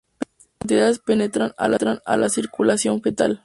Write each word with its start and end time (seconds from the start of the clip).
Pequeñas 0.17 0.47
cantidades 0.57 0.99
penetran 1.05 1.53
a 1.57 2.17
la 2.17 2.29
circulación 2.29 3.03
fetal. 3.03 3.39